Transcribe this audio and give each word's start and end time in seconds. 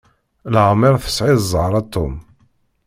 Leɛmeṛ 0.53 0.93
tesɛiḍ 1.03 1.39
zzheṛ 1.47 1.73
a 1.81 1.83
Tom. 1.93 2.13